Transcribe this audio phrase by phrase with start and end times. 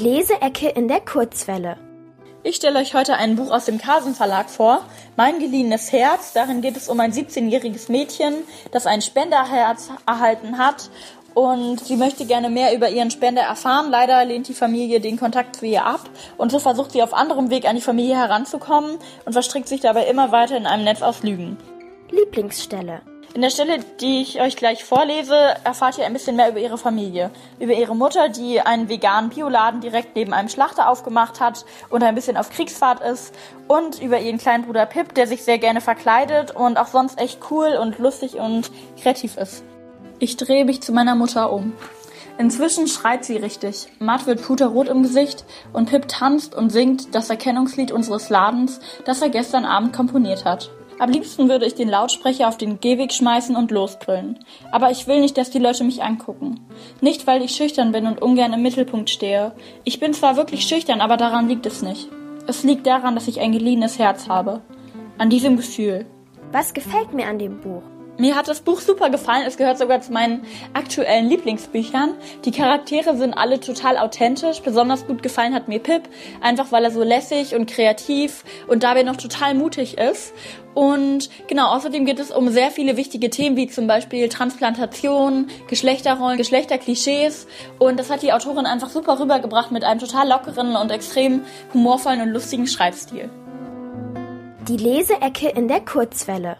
[0.00, 1.76] Leseecke in der Kurzwelle.
[2.42, 4.82] Ich stelle euch heute ein Buch aus dem Carsen Verlag vor,
[5.16, 6.32] Mein geliehenes Herz.
[6.32, 8.34] Darin geht es um ein 17-jähriges Mädchen,
[8.72, 10.88] das ein Spenderherz erhalten hat
[11.34, 13.90] und sie möchte gerne mehr über ihren Spender erfahren.
[13.90, 16.08] Leider lehnt die Familie den Kontakt zu ihr ab
[16.38, 20.06] und so versucht sie auf anderem Weg an die Familie heranzukommen und verstrickt sich dabei
[20.06, 21.58] immer weiter in einem Netz aus Lügen.
[22.10, 23.02] Lieblingsstelle.
[23.32, 26.78] In der Stelle, die ich euch gleich vorlese, erfahrt ihr ein bisschen mehr über ihre
[26.78, 27.30] Familie.
[27.60, 32.16] Über ihre Mutter, die einen veganen Bioladen direkt neben einem Schlachter aufgemacht hat und ein
[32.16, 33.32] bisschen auf Kriegsfahrt ist.
[33.68, 37.38] Und über ihren kleinen Bruder Pip, der sich sehr gerne verkleidet und auch sonst echt
[37.52, 39.62] cool und lustig und kreativ ist.
[40.18, 41.72] Ich drehe mich zu meiner Mutter um.
[42.36, 43.86] Inzwischen schreit sie richtig.
[44.00, 49.22] Matt wird puterrot im Gesicht und Pip tanzt und singt das Erkennungslied unseres Ladens, das
[49.22, 50.70] er gestern Abend komponiert hat.
[51.00, 54.38] Am liebsten würde ich den Lautsprecher auf den Gehweg schmeißen und losbrüllen.
[54.70, 56.60] Aber ich will nicht, dass die Leute mich angucken.
[57.00, 59.52] Nicht, weil ich schüchtern bin und ungern im Mittelpunkt stehe.
[59.84, 62.10] Ich bin zwar wirklich schüchtern, aber daran liegt es nicht.
[62.46, 64.60] Es liegt daran, dass ich ein geliehenes Herz habe.
[65.16, 66.04] An diesem Gefühl.
[66.52, 67.82] Was gefällt mir an dem Buch?
[68.20, 69.44] Mir hat das Buch super gefallen.
[69.46, 72.12] Es gehört sogar zu meinen aktuellen Lieblingsbüchern.
[72.44, 74.60] Die Charaktere sind alle total authentisch.
[74.60, 76.02] Besonders gut gefallen hat mir Pip,
[76.42, 80.34] einfach weil er so lässig und kreativ und dabei noch total mutig ist.
[80.74, 86.36] Und genau, außerdem geht es um sehr viele wichtige Themen, wie zum Beispiel Transplantation, Geschlechterrollen,
[86.36, 87.46] Geschlechterklischees.
[87.78, 92.20] Und das hat die Autorin einfach super rübergebracht mit einem total lockeren und extrem humorvollen
[92.20, 93.30] und lustigen Schreibstil.
[94.68, 96.58] Die Leseecke in der Kurzwelle.